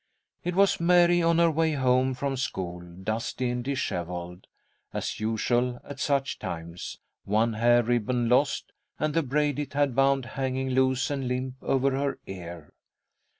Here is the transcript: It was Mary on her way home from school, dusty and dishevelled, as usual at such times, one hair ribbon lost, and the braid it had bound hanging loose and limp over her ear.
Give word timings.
It 0.43 0.55
was 0.55 0.79
Mary 0.79 1.21
on 1.21 1.37
her 1.37 1.51
way 1.51 1.73
home 1.73 2.15
from 2.15 2.35
school, 2.35 2.81
dusty 2.81 3.51
and 3.51 3.63
dishevelled, 3.63 4.47
as 4.91 5.19
usual 5.19 5.79
at 5.83 5.99
such 5.99 6.39
times, 6.39 6.97
one 7.23 7.53
hair 7.53 7.83
ribbon 7.83 8.27
lost, 8.27 8.71
and 8.97 9.13
the 9.13 9.21
braid 9.21 9.59
it 9.59 9.73
had 9.73 9.95
bound 9.95 10.25
hanging 10.25 10.71
loose 10.71 11.11
and 11.11 11.27
limp 11.27 11.53
over 11.61 11.91
her 11.91 12.17
ear. 12.25 12.73